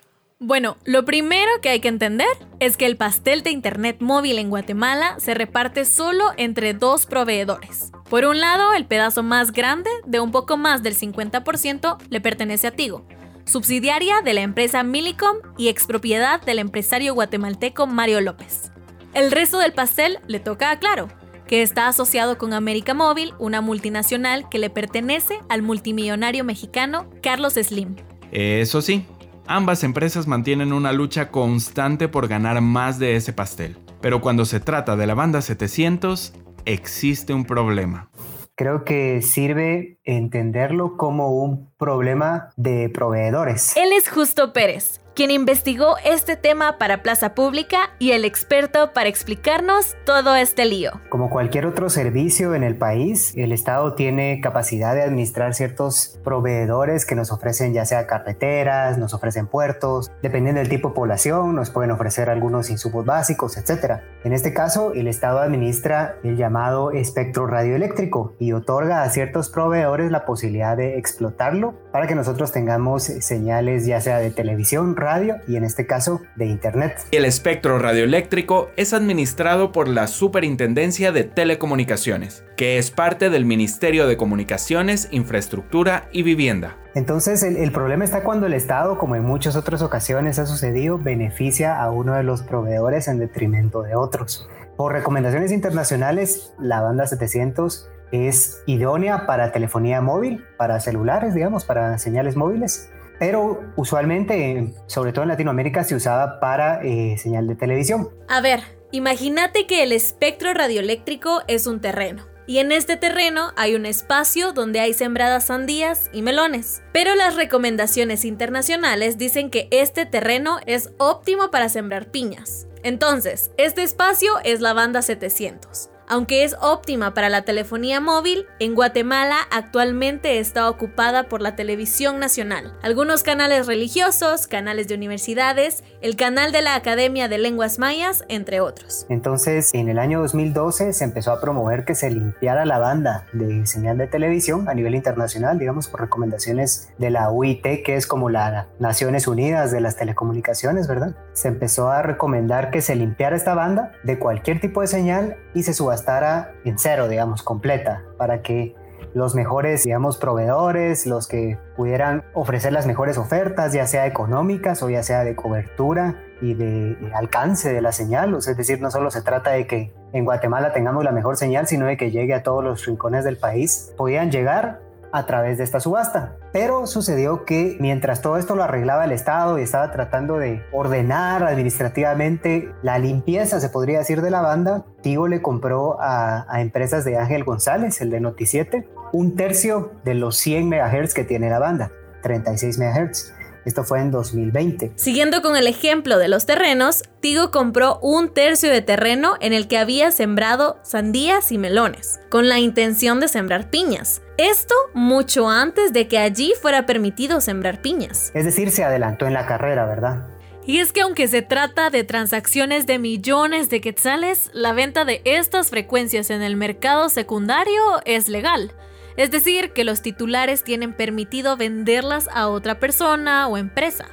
Bueno, 0.42 0.78
lo 0.86 1.04
primero 1.04 1.50
que 1.60 1.68
hay 1.68 1.80
que 1.80 1.88
entender 1.88 2.26
es 2.60 2.78
que 2.78 2.86
el 2.86 2.96
pastel 2.96 3.42
de 3.42 3.50
Internet 3.50 3.98
móvil 4.00 4.38
en 4.38 4.48
Guatemala 4.48 5.16
se 5.18 5.34
reparte 5.34 5.84
solo 5.84 6.24
entre 6.38 6.72
dos 6.72 7.04
proveedores. 7.04 7.92
Por 8.08 8.24
un 8.24 8.40
lado, 8.40 8.72
el 8.72 8.86
pedazo 8.86 9.22
más 9.22 9.52
grande, 9.52 9.90
de 10.06 10.18
un 10.18 10.32
poco 10.32 10.56
más 10.56 10.82
del 10.82 10.96
50%, 10.96 11.98
le 12.08 12.20
pertenece 12.22 12.68
a 12.68 12.70
Tigo, 12.70 13.04
subsidiaria 13.44 14.22
de 14.22 14.32
la 14.32 14.40
empresa 14.40 14.82
Millicom 14.82 15.36
y 15.58 15.68
expropiedad 15.68 16.40
del 16.40 16.58
empresario 16.58 17.12
guatemalteco 17.12 17.86
Mario 17.86 18.22
López. 18.22 18.72
El 19.12 19.32
resto 19.32 19.58
del 19.58 19.74
pastel 19.74 20.20
le 20.26 20.40
toca 20.40 20.70
a 20.70 20.78
Claro, 20.78 21.08
que 21.46 21.60
está 21.60 21.86
asociado 21.86 22.38
con 22.38 22.54
América 22.54 22.94
Móvil, 22.94 23.34
una 23.38 23.60
multinacional 23.60 24.48
que 24.48 24.58
le 24.58 24.70
pertenece 24.70 25.38
al 25.50 25.60
multimillonario 25.60 26.44
mexicano 26.44 27.10
Carlos 27.20 27.54
Slim. 27.54 27.96
Eso 28.32 28.80
sí, 28.80 29.04
ambas 29.50 29.82
empresas 29.82 30.28
mantienen 30.28 30.72
una 30.72 30.92
lucha 30.92 31.30
constante 31.30 32.06
por 32.06 32.28
ganar 32.28 32.60
más 32.60 33.00
de 33.00 33.16
ese 33.16 33.32
pastel. 33.32 33.76
Pero 34.00 34.20
cuando 34.20 34.44
se 34.44 34.60
trata 34.60 34.96
de 34.96 35.08
la 35.08 35.14
banda 35.14 35.42
700, 35.42 36.32
existe 36.64 37.34
un 37.34 37.44
problema. 37.44 38.10
Creo 38.54 38.84
que 38.84 39.22
sirve 39.22 39.98
entenderlo 40.04 40.96
como 40.96 41.30
un 41.30 41.68
problema 41.78 42.50
de 42.56 42.90
proveedores. 42.90 43.76
Él 43.76 43.90
es 43.92 44.08
Justo 44.08 44.52
Pérez, 44.52 44.99
quien 45.14 45.30
investigó 45.30 45.96
este 46.04 46.36
tema 46.36 46.78
para 46.78 47.02
Plaza 47.02 47.34
Pública 47.34 47.90
y 47.98 48.12
el 48.12 48.24
experto 48.24 48.92
para 48.92 49.08
explicarnos 49.08 49.96
todo 50.04 50.34
este 50.34 50.64
lío. 50.64 50.92
Como 51.08 51.30
cualquier 51.30 51.66
otro 51.66 51.90
servicio 51.90 52.54
en 52.54 52.62
el 52.62 52.76
país, 52.76 53.32
el 53.36 53.52
Estado 53.52 53.94
tiene 53.94 54.40
capacidad 54.40 54.94
de 54.94 55.02
administrar 55.02 55.54
ciertos 55.54 56.18
proveedores 56.24 57.06
que 57.06 57.14
nos 57.14 57.32
ofrecen 57.32 57.72
ya 57.72 57.84
sea 57.84 58.06
carreteras, 58.06 58.98
nos 58.98 59.14
ofrecen 59.14 59.46
puertos, 59.46 60.10
dependiendo 60.22 60.60
del 60.60 60.68
tipo 60.68 60.88
de 60.88 60.94
población, 60.94 61.54
nos 61.54 61.70
pueden 61.70 61.90
ofrecer 61.90 62.30
algunos 62.30 62.70
insumos 62.70 63.04
básicos, 63.04 63.56
etc. 63.56 64.00
En 64.24 64.32
este 64.32 64.52
caso, 64.52 64.92
el 64.92 65.08
Estado 65.08 65.40
administra 65.40 66.16
el 66.22 66.36
llamado 66.36 66.92
espectro 66.92 67.46
radioeléctrico 67.46 68.34
y 68.38 68.52
otorga 68.52 69.02
a 69.02 69.10
ciertos 69.10 69.48
proveedores 69.48 70.10
la 70.10 70.24
posibilidad 70.24 70.76
de 70.76 70.98
explotarlo 70.98 71.74
para 71.92 72.06
que 72.06 72.14
nosotros 72.14 72.52
tengamos 72.52 73.02
señales 73.02 73.86
ya 73.86 74.00
sea 74.00 74.18
de 74.18 74.30
televisión, 74.30 74.94
radio 75.00 75.36
y 75.48 75.56
en 75.56 75.64
este 75.64 75.86
caso 75.86 76.22
de 76.36 76.46
internet. 76.46 76.96
El 77.10 77.24
espectro 77.24 77.78
radioeléctrico 77.78 78.70
es 78.76 78.92
administrado 78.92 79.72
por 79.72 79.88
la 79.88 80.06
Superintendencia 80.06 81.12
de 81.12 81.24
Telecomunicaciones, 81.24 82.44
que 82.56 82.78
es 82.78 82.90
parte 82.90 83.30
del 83.30 83.44
Ministerio 83.44 84.06
de 84.06 84.16
Comunicaciones, 84.16 85.08
Infraestructura 85.10 86.08
y 86.12 86.22
Vivienda. 86.22 86.76
Entonces 86.94 87.42
el, 87.42 87.56
el, 87.56 87.72
problema 87.72 88.04
está 88.04 88.22
cuando 88.22 88.46
el 88.46 88.54
Estado, 88.54 88.98
como 88.98 89.16
en 89.16 89.24
muchas 89.24 89.56
otras 89.56 89.82
ocasiones 89.82 90.38
ha 90.38 90.46
sucedido, 90.46 90.98
beneficia 90.98 91.80
a 91.80 91.90
uno 91.90 92.14
de 92.14 92.22
los 92.22 92.42
proveedores 92.42 93.08
en 93.08 93.18
detrimento 93.18 93.82
de 93.82 93.94
otros. 93.94 94.48
Por 94.76 94.92
recomendaciones 94.92 95.52
internacionales, 95.52 96.52
la 96.58 96.80
banda 96.80 97.06
700 97.06 97.90
es 98.12 98.62
idónea 98.66 99.26
para 99.26 99.52
telefonía 99.52 100.00
móvil, 100.00 100.44
para 100.56 100.80
celulares, 100.80 101.34
digamos, 101.34 101.64
para 101.64 101.96
señales 101.98 102.36
móviles 102.36 102.90
pero 103.20 103.60
usualmente, 103.76 104.72
sobre 104.86 105.12
todo 105.12 105.22
en 105.24 105.28
Latinoamérica, 105.28 105.84
se 105.84 105.94
usaba 105.94 106.40
para 106.40 106.82
eh, 106.82 107.18
señal 107.18 107.46
de 107.46 107.54
televisión. 107.54 108.08
A 108.28 108.40
ver, 108.40 108.62
imagínate 108.92 109.66
que 109.66 109.82
el 109.82 109.92
espectro 109.92 110.54
radioeléctrico 110.54 111.42
es 111.46 111.66
un 111.66 111.82
terreno. 111.82 112.26
Y 112.46 112.58
en 112.58 112.72
este 112.72 112.96
terreno 112.96 113.52
hay 113.56 113.74
un 113.74 113.84
espacio 113.84 114.52
donde 114.52 114.80
hay 114.80 114.94
sembradas 114.94 115.44
sandías 115.44 116.08
y 116.14 116.22
melones. 116.22 116.82
Pero 116.92 117.14
las 117.14 117.36
recomendaciones 117.36 118.24
internacionales 118.24 119.18
dicen 119.18 119.50
que 119.50 119.68
este 119.70 120.06
terreno 120.06 120.58
es 120.64 120.90
óptimo 120.96 121.50
para 121.50 121.68
sembrar 121.68 122.10
piñas. 122.10 122.66
Entonces, 122.82 123.50
este 123.58 123.82
espacio 123.82 124.32
es 124.44 124.62
la 124.62 124.72
banda 124.72 125.02
700. 125.02 125.90
Aunque 126.12 126.42
es 126.42 126.56
óptima 126.60 127.14
para 127.14 127.28
la 127.28 127.42
telefonía 127.42 128.00
móvil, 128.00 128.44
en 128.58 128.74
Guatemala 128.74 129.36
actualmente 129.52 130.40
está 130.40 130.68
ocupada 130.68 131.28
por 131.28 131.40
la 131.40 131.54
televisión 131.54 132.18
nacional, 132.18 132.76
algunos 132.82 133.22
canales 133.22 133.68
religiosos, 133.68 134.48
canales 134.48 134.88
de 134.88 134.96
universidades, 134.96 135.84
el 136.00 136.16
canal 136.16 136.50
de 136.50 136.62
la 136.62 136.74
Academia 136.74 137.28
de 137.28 137.38
Lenguas 137.38 137.78
Mayas, 137.78 138.24
entre 138.26 138.60
otros. 138.60 139.06
Entonces, 139.08 139.72
en 139.72 139.88
el 139.88 140.00
año 140.00 140.20
2012 140.22 140.94
se 140.94 141.04
empezó 141.04 141.30
a 141.30 141.40
promover 141.40 141.84
que 141.84 141.94
se 141.94 142.10
limpiara 142.10 142.64
la 142.64 142.80
banda 142.80 143.28
de 143.32 143.64
señal 143.68 143.96
de 143.96 144.08
televisión 144.08 144.68
a 144.68 144.74
nivel 144.74 144.96
internacional, 144.96 145.60
digamos, 145.60 145.86
por 145.86 146.00
recomendaciones 146.00 146.88
de 146.98 147.10
la 147.10 147.30
UIT, 147.30 147.62
que 147.84 147.94
es 147.94 148.08
como 148.08 148.30
la 148.30 148.66
Naciones 148.80 149.28
Unidas 149.28 149.70
de 149.70 149.80
las 149.80 149.94
Telecomunicaciones, 149.94 150.88
¿verdad? 150.88 151.14
Se 151.40 151.48
empezó 151.48 151.90
a 151.90 152.02
recomendar 152.02 152.70
que 152.70 152.82
se 152.82 152.94
limpiara 152.94 153.34
esta 153.34 153.54
banda 153.54 153.92
de 154.02 154.18
cualquier 154.18 154.60
tipo 154.60 154.82
de 154.82 154.86
señal 154.86 155.38
y 155.54 155.62
se 155.62 155.72
subastara 155.72 156.52
en 156.66 156.78
cero, 156.78 157.08
digamos, 157.08 157.42
completa, 157.42 158.02
para 158.18 158.42
que 158.42 158.74
los 159.14 159.34
mejores, 159.34 159.84
digamos, 159.84 160.18
proveedores, 160.18 161.06
los 161.06 161.26
que 161.28 161.56
pudieran 161.78 162.24
ofrecer 162.34 162.74
las 162.74 162.86
mejores 162.86 163.16
ofertas, 163.16 163.72
ya 163.72 163.86
sea 163.86 164.06
económicas 164.06 164.82
o 164.82 164.90
ya 164.90 165.02
sea 165.02 165.24
de 165.24 165.34
cobertura 165.34 166.16
y 166.42 166.52
de, 166.52 166.94
alcance 167.14 167.72
de 167.72 167.80
la 167.80 167.92
señal. 167.92 168.34
es 168.34 168.54
decir, 168.54 168.82
no 168.82 168.90
solo 168.90 169.10
se 169.10 169.22
trata 169.22 169.52
de 169.52 169.66
que 169.66 169.94
en 170.12 170.26
Guatemala 170.26 170.74
tengamos 170.74 171.04
la 171.04 171.12
mejor 171.12 171.38
señal, 171.38 171.66
sino 171.66 171.86
de 171.86 171.96
que 171.96 172.10
llegue 172.10 172.34
a 172.34 172.42
todos 172.42 172.62
los 172.62 172.84
rincones 172.84 173.24
del 173.24 173.38
país. 173.38 173.94
Podían 173.96 174.30
llegar 174.30 174.80
a 175.12 175.26
través 175.26 175.58
de 175.58 175.64
esta 175.64 175.80
subasta. 175.80 176.36
Pero 176.52 176.86
sucedió 176.86 177.44
que 177.44 177.76
mientras 177.80 178.22
todo 178.22 178.36
esto 178.36 178.54
lo 178.54 178.62
arreglaba 178.62 179.04
el 179.04 179.12
Estado 179.12 179.58
y 179.58 179.62
estaba 179.62 179.90
tratando 179.92 180.38
de 180.38 180.62
ordenar 180.72 181.44
administrativamente 181.44 182.72
la 182.82 182.98
limpieza, 182.98 183.60
se 183.60 183.68
podría 183.68 183.98
decir, 183.98 184.22
de 184.22 184.30
la 184.30 184.40
banda, 184.40 184.84
Tigo 185.02 185.28
le 185.28 185.42
compró 185.42 186.00
a, 186.00 186.46
a 186.48 186.60
empresas 186.60 187.04
de 187.04 187.16
Ángel 187.16 187.44
González, 187.44 188.00
el 188.00 188.10
de 188.10 188.20
Noticiete, 188.20 188.88
un 189.12 189.36
tercio 189.36 189.92
de 190.04 190.14
los 190.14 190.36
100 190.36 190.68
MHz 190.68 191.14
que 191.14 191.24
tiene 191.24 191.50
la 191.50 191.58
banda, 191.58 191.90
36 192.22 192.78
MHz. 192.78 193.39
Esto 193.64 193.84
fue 193.84 194.00
en 194.00 194.10
2020. 194.10 194.92
Siguiendo 194.96 195.42
con 195.42 195.56
el 195.56 195.66
ejemplo 195.66 196.18
de 196.18 196.28
los 196.28 196.46
terrenos, 196.46 197.02
Tigo 197.20 197.50
compró 197.50 197.98
un 198.00 198.32
tercio 198.32 198.70
de 198.70 198.82
terreno 198.82 199.34
en 199.40 199.52
el 199.52 199.68
que 199.68 199.78
había 199.78 200.10
sembrado 200.10 200.78
sandías 200.82 201.52
y 201.52 201.58
melones, 201.58 202.20
con 202.30 202.48
la 202.48 202.58
intención 202.58 203.20
de 203.20 203.28
sembrar 203.28 203.70
piñas. 203.70 204.22
Esto 204.38 204.74
mucho 204.94 205.48
antes 205.48 205.92
de 205.92 206.08
que 206.08 206.18
allí 206.18 206.54
fuera 206.60 206.86
permitido 206.86 207.40
sembrar 207.40 207.82
piñas. 207.82 208.30
Es 208.34 208.44
decir, 208.44 208.70
se 208.70 208.84
adelantó 208.84 209.26
en 209.26 209.34
la 209.34 209.46
carrera, 209.46 209.84
¿verdad? 209.84 210.26
Y 210.66 210.78
es 210.78 210.92
que 210.92 211.00
aunque 211.00 211.26
se 211.26 211.42
trata 211.42 211.90
de 211.90 212.04
transacciones 212.04 212.86
de 212.86 212.98
millones 212.98 213.70
de 213.70 213.80
quetzales, 213.80 214.50
la 214.52 214.72
venta 214.72 215.04
de 215.04 215.20
estas 215.24 215.70
frecuencias 215.70 216.30
en 216.30 216.42
el 216.42 216.56
mercado 216.56 217.08
secundario 217.08 217.82
es 218.04 218.28
legal. 218.28 218.72
Es 219.20 219.30
decir, 219.30 219.74
que 219.74 219.84
los 219.84 220.00
titulares 220.00 220.64
tienen 220.64 220.94
permitido 220.94 221.58
venderlas 221.58 222.26
a 222.32 222.48
otra 222.48 222.80
persona 222.80 223.48
o 223.48 223.58
empresa. 223.58 224.06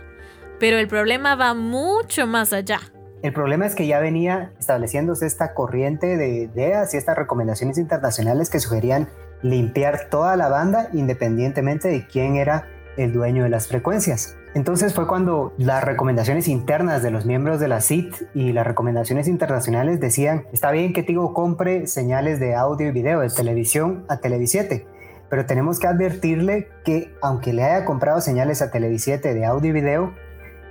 Pero 0.60 0.80
el 0.80 0.90
problema 0.90 1.36
va 1.36 1.54
mucho 1.54 2.28
más 2.28 2.52
allá. 2.52 2.82
El 3.22 3.32
problema 3.32 3.66
es 3.66 3.74
que 3.74 3.88
ya 3.88 4.02
venía 4.02 4.52
estableciéndose 4.60 5.26
esta 5.26 5.54
corriente 5.54 6.18
de 6.18 6.50
ideas 6.52 6.94
y 6.94 6.98
estas 6.98 7.16
recomendaciones 7.16 7.78
internacionales 7.78 8.50
que 8.50 8.60
sugerían 8.60 9.08
limpiar 9.42 10.10
toda 10.10 10.36
la 10.36 10.50
banda 10.50 10.90
independientemente 10.92 11.88
de 11.88 12.06
quién 12.06 12.36
era 12.36 12.68
el 12.98 13.14
dueño 13.14 13.44
de 13.44 13.50
las 13.50 13.70
frecuencias. 13.70 14.36
Entonces 14.56 14.94
fue 14.94 15.08
cuando 15.08 15.54
las 15.58 15.86
recomendaciones 15.86 16.50
internas 16.50 17.02
de 17.02 17.12
los 17.12 17.26
miembros 17.26 17.62
de 17.62 17.70
la 17.70 17.80
CIT 17.80 18.14
y 18.34 18.52
las 18.52 18.68
recomendaciones 18.68 19.30
internacionales 19.30 20.02
decían, 20.02 20.48
está 20.52 20.72
bien 20.72 20.92
que 20.92 21.04
Tigo 21.04 21.34
compre 21.34 21.88
señales 21.88 22.42
de 22.42 22.56
audio 22.56 22.90
y 22.90 22.92
video 22.92 23.22
de 23.22 23.30
televisión 23.30 24.04
a 24.10 24.18
Televisiete, 24.18 24.86
pero 25.30 25.46
tenemos 25.46 25.80
que 25.80 25.88
advertirle 25.88 26.70
que 26.84 27.14
aunque 27.22 27.54
le 27.54 27.64
haya 27.64 27.86
comprado 27.86 28.22
señales 28.22 28.62
a 28.62 28.72
Televisiete 28.72 29.34
de 29.34 29.46
audio 29.46 29.70
y 29.70 29.74
video, 29.74 30.14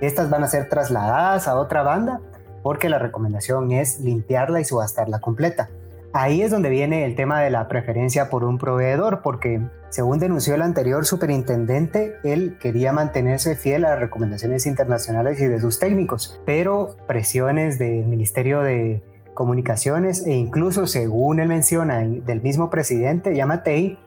estas 0.01 0.29
van 0.29 0.43
a 0.43 0.47
ser 0.47 0.69
trasladadas 0.69 1.47
a 1.47 1.55
otra 1.55 1.83
banda 1.83 2.21
porque 2.63 2.89
la 2.89 2.99
recomendación 2.99 3.71
es 3.71 3.99
limpiarla 3.99 4.59
y 4.59 4.65
subastarla 4.65 5.19
completa. 5.19 5.69
Ahí 6.13 6.41
es 6.41 6.51
donde 6.51 6.69
viene 6.69 7.05
el 7.05 7.15
tema 7.15 7.41
de 7.41 7.49
la 7.49 7.67
preferencia 7.67 8.29
por 8.29 8.43
un 8.43 8.57
proveedor, 8.57 9.21
porque 9.21 9.61
según 9.89 10.19
denunció 10.19 10.55
el 10.55 10.61
anterior 10.61 11.05
superintendente, 11.05 12.15
él 12.23 12.57
quería 12.59 12.91
mantenerse 12.91 13.55
fiel 13.55 13.85
a 13.85 13.91
las 13.91 13.99
recomendaciones 13.99 14.65
internacionales 14.65 15.39
y 15.39 15.47
de 15.47 15.59
sus 15.59 15.79
técnicos, 15.79 16.41
pero 16.45 16.95
presiones 17.07 17.77
del 17.77 18.05
Ministerio 18.05 18.61
de 18.61 19.03
Comunicaciones 19.37 20.25
e 20.25 20.33
incluso 20.33 20.87
según 20.87 21.39
él 21.39 21.47
menciona 21.47 21.99
del 21.99 22.41
mismo 22.41 22.71
presidente 22.71 23.35
Yamatei, 23.35 23.99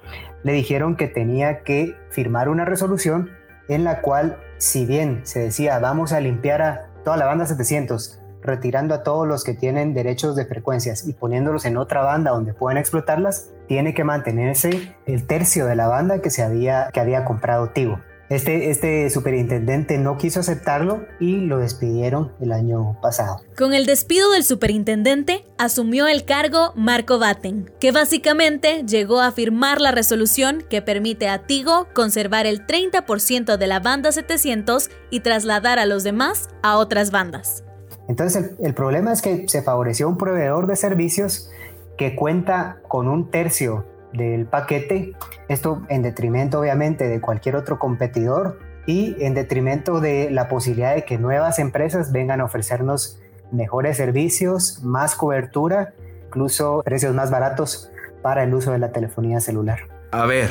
le 0.43 0.53
dijeron 0.53 0.97
que 0.97 1.07
tenía 1.07 1.61
que 1.63 1.95
firmar 2.11 2.49
una 2.49 2.65
resolución 2.65 3.31
en 3.69 3.85
la 3.85 4.01
cual, 4.01 4.39
si 4.59 4.87
bien 4.87 5.21
se 5.23 5.39
decía 5.39 5.79
vamos 5.79 6.13
a 6.13 6.19
limpiar 6.19 6.63
a 6.63 6.91
toda 7.05 7.17
la 7.17 7.27
banda 7.27 7.47
700, 7.47 8.21
retirando 8.43 8.93
a 8.93 9.05
todos 9.05 9.29
los 9.29 9.45
que 9.45 9.55
tienen 9.55 9.95
derechos 9.95 10.35
de 10.35 10.47
frecuencias 10.47 11.07
y 11.07 11.13
poniéndolos 11.13 11.65
en 11.65 11.77
otra 11.77 12.03
banda 12.03 12.33
donde 12.33 12.53
puedan 12.53 12.77
explotarlas, 12.77 13.51
tiene 13.69 13.95
que 13.95 14.03
mantenerse 14.03 14.97
el 15.07 15.29
tercio 15.29 15.67
de 15.67 15.77
la 15.77 15.87
banda 15.87 16.21
que, 16.21 16.31
se 16.31 16.43
había, 16.43 16.91
que 16.93 16.99
había 16.99 17.25
comprado 17.25 17.69
Tigo. 17.69 18.01
Este, 18.31 18.71
este 18.71 19.11
superintendente 19.11 19.99
no 19.99 20.17
quiso 20.17 20.39
aceptarlo 20.39 21.05
y 21.19 21.39
lo 21.39 21.59
despidieron 21.59 22.31
el 22.41 22.53
año 22.53 22.97
pasado. 23.03 23.41
Con 23.59 23.75
el 23.75 23.87
despido 23.87 24.31
del 24.31 24.45
superintendente, 24.45 25.45
asumió 25.59 26.07
el 26.07 26.25
cargo 26.25 26.73
Marco 26.77 27.19
Batten, 27.19 27.69
que 27.81 27.91
básicamente 27.91 28.85
llegó 28.87 29.21
a 29.21 29.33
firmar 29.33 29.81
la 29.81 29.91
resolución 29.91 30.63
que 30.71 30.81
permite 30.81 31.29
a 31.29 31.45
Tigo 31.45 31.89
conservar 31.93 32.47
el 32.47 32.65
30% 32.69 33.57
de 33.57 33.67
la 33.67 33.81
banda 33.81 34.13
700 34.13 34.91
y 35.11 35.21
trasladar 35.21 35.81
a 35.81 35.87
los 35.87 36.05
demás 36.05 36.51
a 36.63 36.79
otras 36.79 37.11
bandas. 37.11 37.65
Entonces 38.07 38.53
el, 38.61 38.75
problema 38.75 39.13
es 39.13 39.23
que 39.23 39.49
se 39.49 39.63
favoreció 39.63 40.09
un 40.09 40.17
proveedor 40.17 40.69
de 40.69 40.77
servicios 40.77 41.51
que 41.99 42.15
cuenta 42.15 42.81
con 42.87 43.09
un 43.09 43.29
tercio 43.29 43.87
del 44.13 44.47
paquete, 44.47 45.15
esto 45.49 45.83
en 45.89 46.03
detrimento 46.03 46.61
obviamente 46.61 47.09
de 47.09 47.21
cualquier 47.21 47.57
otro 47.57 47.79
competidor 47.79 48.59
y 48.87 49.17
en 49.21 49.35
detrimento 49.35 50.01
de 50.01 50.31
la 50.31 50.49
posibilidad 50.49 50.95
de 50.95 51.05
que 51.05 51.19
nuevas 51.19 51.59
empresas 51.59 52.13
vengan 52.13 52.41
a 52.41 52.45
ofrecernos 52.45 53.21
mejores 53.53 53.97
servicios, 53.97 54.83
más 54.83 55.15
cobertura, 55.15 55.93
incluso 56.27 56.83
precios 56.85 57.15
más 57.15 57.31
baratos 57.31 57.91
para 58.23 58.45
el 58.45 58.55
uso 58.55 58.73
de 58.73 58.79
la 58.79 58.93
telefonía 58.93 59.41
celular. 59.41 59.81
A 60.13 60.27
ver, 60.27 60.51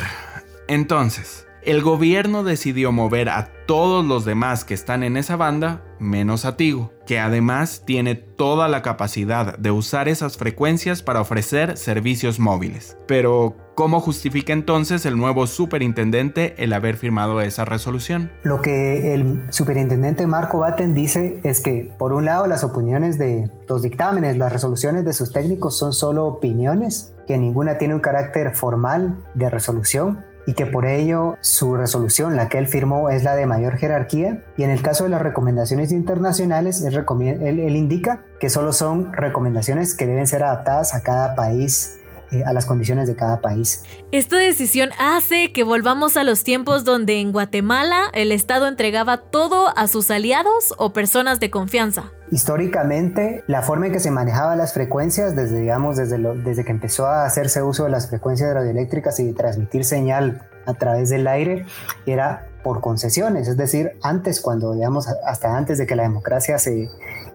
entonces, 0.67 1.47
el 1.63 1.81
gobierno 1.81 2.43
decidió 2.43 2.91
mover 2.91 3.29
a 3.29 3.49
todos 3.65 4.05
los 4.05 4.25
demás 4.25 4.63
que 4.63 4.73
están 4.73 5.03
en 5.03 5.17
esa 5.17 5.35
banda, 5.35 5.83
menos 5.99 6.45
a 6.45 6.55
Tigo, 6.55 6.91
que 7.05 7.19
además 7.19 7.83
tiene 7.85 8.15
toda 8.15 8.67
la 8.67 8.81
capacidad 8.81 9.57
de 9.57 9.69
usar 9.69 10.07
esas 10.07 10.37
frecuencias 10.37 11.03
para 11.03 11.21
ofrecer 11.21 11.77
servicios 11.77 12.39
móviles. 12.39 12.97
Pero, 13.07 13.55
¿cómo 13.75 13.99
justifica 13.99 14.53
entonces 14.53 15.05
el 15.05 15.17
nuevo 15.17 15.45
superintendente 15.45 16.55
el 16.57 16.73
haber 16.73 16.95
firmado 16.95 17.41
esa 17.41 17.65
resolución? 17.65 18.31
Lo 18.43 18.61
que 18.61 19.13
el 19.13 19.43
superintendente 19.51 20.25
Marco 20.25 20.59
Batten 20.59 20.93
dice 20.93 21.41
es 21.43 21.61
que, 21.61 21.93
por 21.99 22.13
un 22.13 22.25
lado, 22.25 22.47
las 22.47 22.63
opiniones 22.63 23.19
de 23.19 23.51
los 23.67 23.81
dictámenes, 23.81 24.37
las 24.37 24.53
resoluciones 24.53 25.03
de 25.05 25.13
sus 25.13 25.33
técnicos 25.33 25.77
son 25.77 25.93
solo 25.93 26.25
opiniones, 26.25 27.13
que 27.27 27.37
ninguna 27.37 27.77
tiene 27.77 27.93
un 27.93 27.99
carácter 27.99 28.55
formal 28.55 29.23
de 29.35 29.49
resolución 29.49 30.28
y 30.49 30.53
que 30.53 30.65
por 30.65 30.87
ello 30.87 31.37
su 31.41 31.75
resolución, 31.75 32.35
la 32.35 32.49
que 32.49 32.57
él 32.57 32.65
firmó, 32.65 33.11
es 33.11 33.23
la 33.23 33.35
de 33.35 33.45
mayor 33.45 33.77
jerarquía. 33.77 34.41
Y 34.57 34.63
en 34.63 34.71
el 34.71 34.81
caso 34.81 35.03
de 35.03 35.11
las 35.11 35.21
recomendaciones 35.21 35.91
internacionales, 35.91 36.81
él, 36.81 37.75
indica 37.75 38.23
que 38.39 38.49
solo 38.49 38.73
son 38.73 39.13
recomendaciones 39.13 39.93
que 39.93 40.07
deben 40.07 40.25
ser 40.25 40.43
adaptadas 40.43 40.95
a 40.95 41.03
cada 41.03 41.35
país 41.35 41.98
eh, 42.31 42.43
a 42.45 42.53
las 42.53 42.65
condiciones 42.65 43.07
de 43.07 43.15
cada 43.15 43.41
país. 43.41 43.83
Esta 44.11 44.37
decisión 44.37 44.89
hace 44.99 45.51
que 45.51 45.63
volvamos 45.63 46.17
a 46.17 46.23
los 46.23 46.43
tiempos 46.43 46.85
donde 46.85 47.19
en 47.19 47.31
Guatemala 47.31 48.03
el 48.13 48.31
Estado 48.31 48.67
entregaba 48.67 49.17
todo 49.17 49.75
a 49.75 49.87
sus 49.87 50.11
aliados 50.11 50.73
o 50.77 50.93
personas 50.93 51.39
de 51.39 51.49
confianza. 51.49 52.11
Históricamente, 52.31 53.43
la 53.47 53.63
forma 53.63 53.87
en 53.87 53.93
que 53.93 53.99
se 53.99 54.11
manejaban 54.11 54.57
las 54.57 54.73
frecuencias, 54.73 55.35
desde, 55.35 55.59
digamos, 55.59 55.97
desde, 55.97 56.19
desde 56.43 56.63
que 56.63 56.71
empezó 56.71 57.07
a 57.07 57.25
hacerse 57.25 57.63
uso 57.63 57.85
de 57.85 57.89
las 57.89 58.09
frecuencias 58.09 58.53
radioeléctricas 58.53 59.19
y 59.19 59.33
transmitir 59.33 59.83
señal 59.83 60.47
a 60.67 60.75
través 60.75 61.09
del 61.09 61.27
aire, 61.27 61.65
era 62.05 62.49
por 62.63 62.81
concesiones, 62.81 63.47
es 63.47 63.57
decir, 63.57 63.93
antes, 64.03 64.41
cuando, 64.41 64.73
digamos, 64.73 65.07
hasta 65.07 65.55
antes 65.57 65.77
de 65.77 65.87
que 65.87 65.95
la 65.95 66.03
democracia 66.03 66.59
se 66.59 66.89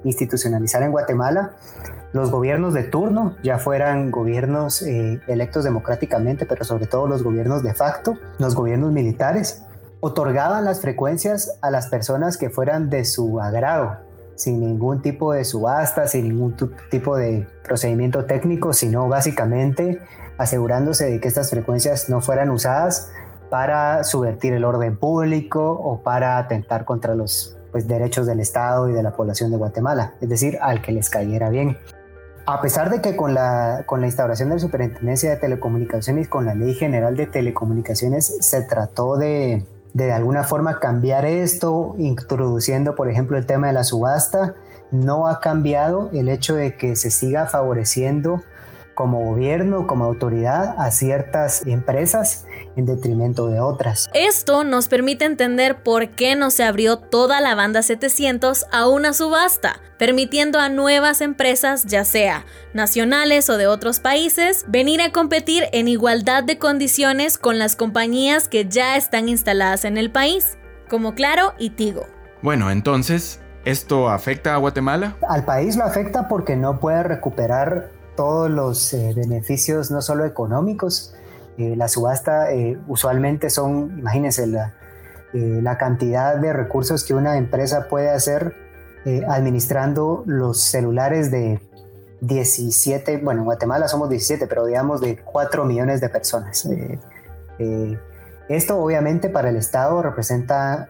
institucionalizara 0.05 0.85
en 0.87 0.93
Guatemala, 0.93 1.55
los 2.15 2.31
gobiernos 2.31 2.75
de 2.75 2.85
turno, 2.85 3.35
ya 3.43 3.59
fueran 3.59 4.13
gobiernos 4.13 4.83
eh, 4.83 5.21
electos 5.27 5.65
democráticamente, 5.65 6.47
pero 6.47 6.65
sobre 6.65 6.87
todo 6.87 7.09
los 7.09 7.25
gobiernos 7.25 7.65
de 7.65 7.75
facto, 7.75 8.17
los 8.39 8.55
gobiernos 8.55 8.93
militares, 8.93 9.65
otorgaban 9.99 10.65
las 10.65 10.81
frecuencias 10.81 11.59
a 11.61 11.73
las 11.73 11.89
personas 11.89 12.37
que 12.37 12.51
fueran 12.51 12.89
de 12.89 13.05
su 13.05 13.41
agrado. 13.41 13.99
sin 14.37 14.61
ningún 14.61 15.01
tipo 15.01 15.33
de 15.33 15.45
subasta, 15.45 16.09
sin 16.09 16.29
ningún 16.29 16.57
tipo 16.91 17.17
de 17.17 17.47
procedimiento 17.63 18.25
técnico, 18.25 18.73
sino 18.73 19.09
básicamente 19.09 20.01
asegurándose 20.39 21.07
de 21.07 21.21
que 21.21 21.29
estas 21.29 21.51
frecuencias 21.51 22.09
no 22.09 22.21
fueran 22.21 22.51
usadas 22.51 23.13
para 23.49 24.03
subvertir 24.03 24.53
el 24.53 24.65
orden 24.65 24.97
público 24.97 25.71
o 25.71 26.03
para 26.03 26.39
atentar 26.39 26.85
contra 26.85 27.15
los 27.15 27.57
pues, 27.75 27.89
derechos 27.89 28.27
del 28.27 28.39
Estado 28.39 28.89
y 28.89 28.93
de 28.93 29.03
la 29.03 29.13
población 29.17 29.51
de 29.51 29.57
Guatemala, 29.57 30.15
es 30.21 30.29
decir, 30.29 30.59
al 30.61 30.81
que 30.81 30.93
les 30.93 31.11
cayera 31.11 31.51
bien. 31.51 31.77
A 32.47 32.61
pesar 32.61 32.91
de 32.91 33.01
que 33.01 33.17
con 33.17 33.33
la, 33.33 33.85
con 33.87 34.01
la 34.03 34.07
instauración 34.07 34.51
de 34.51 34.57
la 34.57 34.61
Superintendencia 34.61 35.31
de 35.31 35.37
Telecomunicaciones, 35.37 36.29
con 36.29 36.45
la 36.45 36.55
Ley 36.55 36.75
General 36.75 37.17
de 37.17 37.27
Telecomunicaciones, 37.27 38.37
se 38.41 38.63
trató 38.63 39.17
de, 39.17 39.65
de, 39.95 40.05
de 40.05 40.13
alguna 40.13 40.45
forma 40.45 40.79
cambiar 40.79 41.25
esto, 41.25 41.95
introduciendo, 41.99 42.95
por 42.97 43.09
ejemplo, 43.09 43.39
el 43.39 43.47
tema 43.47 43.69
de 43.69 43.73
la 43.73 43.85
subasta, 43.85 44.55
no 44.91 45.27
ha 45.27 45.41
cambiado 45.41 46.11
el 46.13 46.29
hecho 46.29 46.55
de 46.55 46.77
que 46.77 46.97
se 46.97 47.11
siga 47.11 47.47
favoreciendo 47.47 48.43
como 48.95 49.21
gobierno, 49.21 49.87
como 49.87 50.05
autoridad 50.05 50.75
a 50.79 50.91
ciertas 50.91 51.67
empresas 51.67 52.47
en 52.77 52.87
detrimento 52.87 53.49
de 53.49 53.61
otras. 53.61 54.09
Esto 54.15 54.65
nos 54.65 54.89
permite 54.89 55.25
entender 55.25 55.83
por 55.83 56.11
qué 56.11 56.37
no 56.37 56.51
se 56.51 56.65
abrió 56.65 56.99
toda 56.99 57.41
la 57.41 57.55
banda 57.55 57.83
700 57.83 58.67
a 58.73 58.89
una 58.89 59.13
subasta, 59.13 59.81
permitiendo 59.99 60.59
a 60.61 60.69
nuevas 60.69 61.21
empresas, 61.21 61.85
ya 61.85 62.05
sea 62.05 62.45
nacionales 62.73 63.49
o 63.51 63.57
de 63.57 63.67
otros 63.67 64.01
países, 64.01 64.65
venir 64.69 65.01
a 65.01 65.13
competir 65.13 65.65
en 65.73 65.89
igualdad 65.89 66.45
de 66.45 66.59
condiciones 66.59 67.39
con 67.39 67.59
las 67.59 67.77
compañías 67.77 68.49
que 68.49 68.67
ya 68.69 68.97
están 68.97 69.29
instaladas 69.29 69.85
en 69.85 69.99
el 69.99 70.11
país, 70.11 70.59
como 70.89 71.15
Claro 71.15 71.55
y 71.59 71.71
Tigo. 71.71 72.07
Bueno, 72.43 72.71
entonces, 72.71 73.41
¿esto 73.65 74.11
afecta 74.11 74.55
a 74.55 74.59
Guatemala? 74.59 75.17
Al 75.29 75.45
país 75.45 75.77
lo 75.77 75.85
afecta 75.85 76.29
porque 76.29 76.57
no 76.57 76.79
puede 76.79 77.03
recuperar 77.03 77.91
todos 78.17 78.51
los 78.51 78.93
eh, 78.95 79.13
beneficios, 79.15 79.91
no 79.91 80.03
solo 80.03 80.25
económicos. 80.25 81.15
Eh, 81.59 81.77
la 81.77 81.89
subasta 81.89 82.53
eh, 82.53 82.79
usualmente 82.89 83.51
son, 83.51 83.99
imagínense, 83.99 84.47
la, 84.47 84.75
la, 85.33 85.79
cantidad 85.79 86.37
de 86.37 86.53
recursos 86.53 87.05
que 87.05 87.15
una 87.15 87.37
empresa 87.37 87.89
puede 87.89 88.11
hacer 88.11 88.55
administrando 89.29 90.23
los 90.27 90.61
celulares 90.61 91.31
de 91.31 91.61
17, 92.23 93.19
bueno, 93.19 93.41
en 93.41 93.45
Guatemala 93.45 93.87
somos 93.87 94.09
17, 94.09 94.47
pero 94.47 94.65
digamos 94.65 95.03
de 95.03 95.19
4 95.19 95.65
millones 95.67 96.01
de 96.01 96.09
personas. 96.09 96.67
esto 98.49 98.79
obviamente 98.79 99.29
para 99.29 99.51
el 99.51 99.57
Estado 99.57 100.01
representa 100.03 100.89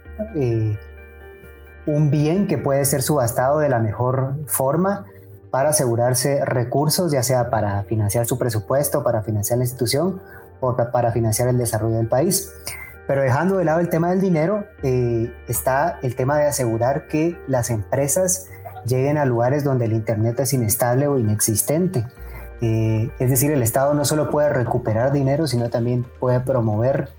un 1.87 2.11
bien 2.11 2.47
que 2.47 2.57
puede 2.57 2.85
ser 2.85 3.03
subastado 3.03 3.59
de 3.59 3.69
la 3.69 3.81
mejor 3.81 4.35
forma 4.47 5.07
para 5.55 5.69
asegurarse 5.69 6.45
recursos, 6.45 7.13
ya 7.13 7.23
sea 7.23 7.49
para 7.49 7.85
financiar 7.85 8.27
su 8.27 8.39
presupuesto, 8.39 9.05
para 9.05 9.23
financiar 9.23 9.57
la 9.59 9.65
institución 9.65 10.21
o 10.59 10.75
para 10.75 11.13
financiar 11.13 11.47
el 11.47 11.59
desarrollo 11.59 11.95
del 11.95 12.09
país. 12.09 12.51
Pero 13.07 13.23
dejando 13.23 13.59
de 13.59 13.65
lado 13.65 13.79
el 13.79 13.89
tema 13.89 14.11
del 14.11 14.21
dinero, 14.21 14.65
eh, 14.83 15.33
está 15.47 16.01
el 16.03 16.17
tema 16.17 16.39
de 16.39 16.49
asegurar 16.49 17.07
que 17.07 17.39
las 17.47 17.71
empresas 17.71 18.49
lleguen 18.85 19.17
a 19.17 19.25
lugares 19.27 19.63
donde 19.63 19.85
el 19.85 19.93
Internet 19.93 20.41
es 20.41 20.53
inestable 20.55 21.07
o 21.07 21.21
inexistente. 21.21 22.05
Eh, 22.61 23.13
es 23.21 23.31
decir, 23.31 23.53
el 23.53 23.63
Estado 23.63 23.95
no 23.95 24.05
solo 24.05 24.31
puede 24.31 24.49
recuperar 24.49 25.13
dinero, 25.13 25.47
sino 25.47 25.71
también 25.71 26.05
puede 26.19 26.41
promover 26.41 27.11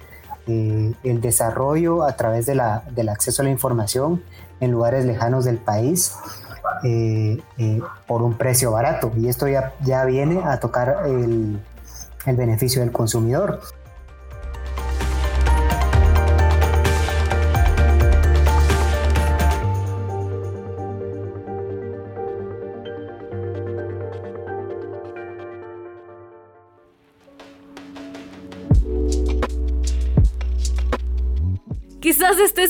eh, 0.47 0.93
el 1.05 1.21
desarrollo 1.21 2.03
a 2.03 2.17
través 2.17 2.47
del 2.47 2.59
acceso 2.59 3.43
a 3.43 3.45
la 3.45 3.51
información 3.51 4.21
en 4.59 4.71
lugares 4.71 5.05
lejanos 5.05 5.45
del 5.45 5.57
país 5.57 6.17
eh, 6.83 7.39
eh, 7.57 7.81
por 8.07 8.21
un 8.21 8.37
precio 8.37 8.71
barato. 8.71 9.11
Y 9.17 9.27
esto 9.27 9.47
ya, 9.47 9.73
ya 9.81 10.05
viene 10.05 10.43
a 10.43 10.59
tocar 10.59 11.03
el, 11.05 11.59
el 12.25 12.35
beneficio 12.35 12.81
del 12.81 12.91
consumidor. 12.91 13.61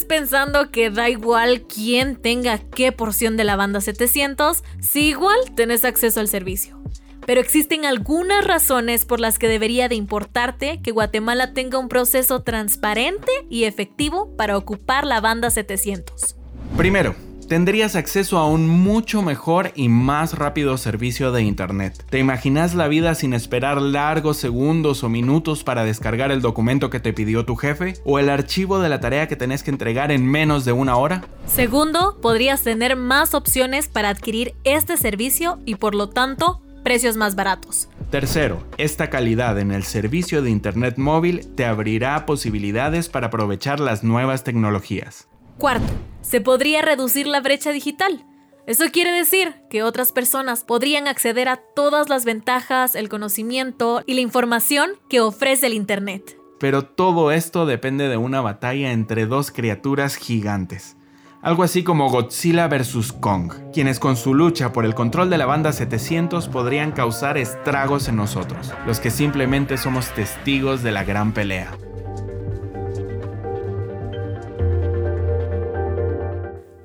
Pensando 0.05 0.71
que 0.71 0.89
da 0.89 1.09
igual 1.09 1.63
quién 1.63 2.15
tenga 2.15 2.57
qué 2.57 2.91
porción 2.91 3.37
de 3.37 3.43
la 3.43 3.55
banda 3.55 3.81
700, 3.81 4.63
si 4.79 5.07
igual 5.07 5.37
tenés 5.55 5.83
acceso 5.83 6.19
al 6.19 6.27
servicio. 6.27 6.81
Pero 7.25 7.41
existen 7.41 7.85
algunas 7.85 8.45
razones 8.45 9.05
por 9.05 9.19
las 9.19 9.39
que 9.39 9.47
debería 9.47 9.89
de 9.89 9.95
importarte 9.95 10.79
que 10.81 10.91
Guatemala 10.91 11.53
tenga 11.53 11.79
un 11.79 11.89
proceso 11.89 12.43
transparente 12.43 13.31
y 13.49 13.63
efectivo 13.63 14.35
para 14.37 14.57
ocupar 14.57 15.05
la 15.05 15.21
banda 15.21 15.49
700. 15.49 16.35
Primero, 16.77 17.15
tendrías 17.47 17.95
acceso 17.95 18.37
a 18.37 18.47
un 18.47 18.67
mucho 18.67 19.21
mejor 19.21 19.71
y 19.75 19.89
más 19.89 20.37
rápido 20.37 20.77
servicio 20.77 21.31
de 21.31 21.43
Internet. 21.43 22.05
¿Te 22.09 22.19
imaginas 22.19 22.75
la 22.75 22.87
vida 22.87 23.15
sin 23.15 23.33
esperar 23.33 23.81
largos 23.81 24.37
segundos 24.37 25.03
o 25.03 25.09
minutos 25.09 25.63
para 25.63 25.83
descargar 25.83 26.31
el 26.31 26.41
documento 26.41 26.89
que 26.89 26.99
te 26.99 27.13
pidió 27.13 27.45
tu 27.45 27.55
jefe? 27.55 27.93
¿O 28.05 28.19
el 28.19 28.29
archivo 28.29 28.79
de 28.79 28.89
la 28.89 28.99
tarea 28.99 29.27
que 29.27 29.35
tenés 29.35 29.63
que 29.63 29.71
entregar 29.71 30.11
en 30.11 30.25
menos 30.25 30.65
de 30.65 30.71
una 30.71 30.97
hora? 30.97 31.23
Segundo, 31.45 32.19
podrías 32.21 32.61
tener 32.61 32.95
más 32.95 33.33
opciones 33.33 33.87
para 33.87 34.09
adquirir 34.09 34.55
este 34.63 34.97
servicio 34.97 35.59
y 35.65 35.75
por 35.75 35.95
lo 35.95 36.09
tanto 36.09 36.61
precios 36.83 37.17
más 37.17 37.35
baratos. 37.35 37.89
Tercero, 38.11 38.63
esta 38.77 39.09
calidad 39.09 39.59
en 39.59 39.71
el 39.71 39.83
servicio 39.83 40.41
de 40.41 40.51
Internet 40.51 40.97
móvil 40.97 41.47
te 41.55 41.65
abrirá 41.65 42.25
posibilidades 42.25 43.09
para 43.09 43.27
aprovechar 43.27 43.79
las 43.79 44.03
nuevas 44.03 44.43
tecnologías. 44.43 45.27
Cuarto, 45.57 45.93
se 46.21 46.41
podría 46.41 46.81
reducir 46.81 47.27
la 47.27 47.39
brecha 47.39 47.71
digital. 47.71 48.25
Eso 48.67 48.83
quiere 48.91 49.11
decir 49.11 49.55
que 49.69 49.83
otras 49.83 50.11
personas 50.11 50.65
podrían 50.65 51.07
acceder 51.07 51.47
a 51.47 51.61
todas 51.75 52.09
las 52.09 52.25
ventajas, 52.25 52.95
el 52.95 53.07
conocimiento 53.07 54.03
y 54.05 54.15
la 54.15 54.21
información 54.21 54.91
que 55.09 55.21
ofrece 55.21 55.67
el 55.67 55.73
Internet. 55.73 56.37
Pero 56.59 56.83
todo 56.83 57.31
esto 57.31 57.65
depende 57.65 58.09
de 58.09 58.17
una 58.17 58.41
batalla 58.41 58.91
entre 58.91 59.27
dos 59.27 59.51
criaturas 59.51 60.15
gigantes. 60.15 60.97
Algo 61.41 61.63
así 61.63 61.83
como 61.83 62.09
Godzilla 62.09 62.67
vs. 62.67 63.13
Kong, 63.13 63.53
quienes 63.71 63.99
con 63.99 64.17
su 64.17 64.33
lucha 64.33 64.73
por 64.73 64.83
el 64.83 64.95
control 64.95 65.29
de 65.29 65.37
la 65.37 65.45
banda 65.45 65.71
700 65.71 66.49
podrían 66.49 66.91
causar 66.91 67.37
estragos 67.37 68.07
en 68.07 68.15
nosotros, 68.15 68.73
los 68.87 68.99
que 68.99 69.11
simplemente 69.11 69.77
somos 69.77 70.09
testigos 70.15 70.81
de 70.81 70.91
la 70.91 71.03
gran 71.03 71.33
pelea. 71.33 71.77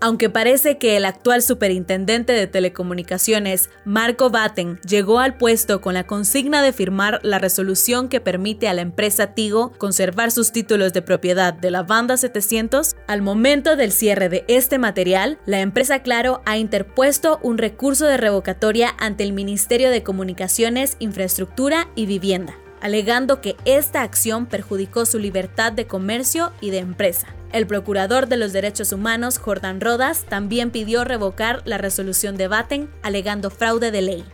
Aunque 0.03 0.31
parece 0.31 0.79
que 0.79 0.97
el 0.97 1.05
actual 1.05 1.43
superintendente 1.43 2.33
de 2.33 2.47
telecomunicaciones, 2.47 3.69
Marco 3.85 4.31
Batten, 4.31 4.81
llegó 4.81 5.19
al 5.19 5.37
puesto 5.37 5.83
con 5.83 5.93
la 5.93 6.07
consigna 6.07 6.63
de 6.63 6.73
firmar 6.73 7.21
la 7.23 7.39
resolución 7.39 8.09
que 8.09 8.21
permite 8.21 8.67
a 8.67 8.75
la 8.75 8.81
empresa 8.81 9.35
Tigo 9.35 9.73
conservar 9.73 10.31
sus 10.31 10.53
títulos 10.53 10.95
de 10.95 11.03
propiedad 11.03 11.53
de 11.53 11.71
la 11.71 11.83
banda 11.83 12.17
700, 12.17 12.97
al 13.09 13.21
momento 13.21 13.77
del 13.77 13.93
cierre 13.93 14.31
de 14.31 14.45
este 14.49 14.79
material, 14.79 15.39
la 15.45 15.61
empresa 15.61 15.99
Claro 15.99 16.41
ha 16.47 16.57
interpuesto 16.57 17.39
un 17.43 17.59
recurso 17.59 18.07
de 18.07 18.17
revocatoria 18.17 18.95
ante 18.99 19.25
el 19.25 19.35
Ministerio 19.35 19.91
de 19.91 20.03
Comunicaciones, 20.03 20.97
Infraestructura 20.99 21.89
y 21.95 22.07
Vivienda 22.07 22.57
alegando 22.81 23.43
que 23.43 23.57
esta 23.67 24.01
acción 24.01 24.47
perjudicó 24.47 25.05
su 25.05 25.19
libertad 25.19 25.71
de 25.71 25.87
comercio 25.87 26.51
y 26.63 26.71
de 26.71 26.79
empresa. 26.79 27.27
El 27.53 27.67
procurador 27.67 28.29
de 28.29 28.37
los 28.37 28.53
derechos 28.53 28.93
humanos, 28.93 29.39
Jordan 29.39 29.81
Rodas, 29.81 30.25
también 30.25 30.71
pidió 30.71 31.03
revocar 31.03 31.63
la 31.65 31.79
resolución 31.79 32.37
de 32.37 32.47
Batten, 32.47 32.89
alegando 33.03 33.51
fraude 33.51 33.91
de 33.91 34.03
ley. 34.03 34.25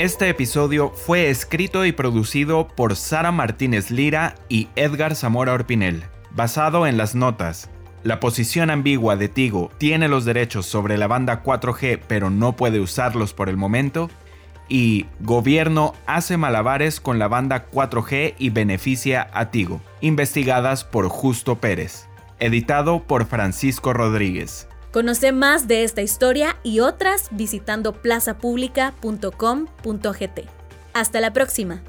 Este 0.00 0.28
episodio 0.28 0.90
fue 0.90 1.30
escrito 1.30 1.84
y 1.86 1.92
producido 1.92 2.66
por 2.66 2.96
Sara 2.96 3.30
Martínez 3.30 3.92
Lira 3.92 4.34
y 4.48 4.68
Edgar 4.74 5.14
Zamora 5.14 5.52
Orpinel, 5.52 6.02
basado 6.32 6.86
en 6.88 6.96
las 6.96 7.14
notas. 7.14 7.70
La 8.02 8.18
posición 8.18 8.68
ambigua 8.68 9.16
de 9.16 9.28
Tigo 9.28 9.70
tiene 9.78 10.08
los 10.08 10.24
derechos 10.24 10.66
sobre 10.66 10.98
la 10.98 11.06
banda 11.06 11.42
4G 11.44 12.00
pero 12.06 12.28
no 12.28 12.54
puede 12.56 12.80
usarlos 12.80 13.32
por 13.32 13.48
el 13.48 13.56
momento 13.56 14.10
y 14.68 15.06
Gobierno 15.20 15.94
hace 16.06 16.36
malabares 16.36 17.00
con 17.00 17.18
la 17.18 17.28
banda 17.28 17.66
4G 17.70 18.34
y 18.38 18.50
beneficia 18.50 19.28
a 19.32 19.50
Tigo, 19.50 19.80
investigadas 20.00 20.84
por 20.84 21.08
Justo 21.08 21.56
Pérez, 21.56 22.08
editado 22.38 23.02
por 23.02 23.26
Francisco 23.26 23.92
Rodríguez. 23.92 24.68
Conoce 24.92 25.32
más 25.32 25.68
de 25.68 25.84
esta 25.84 26.02
historia 26.02 26.56
y 26.62 26.80
otras 26.80 27.28
visitando 27.30 27.92
plazapublica.com.gt. 27.92 30.40
Hasta 30.94 31.20
la 31.20 31.32
próxima. 31.32 31.82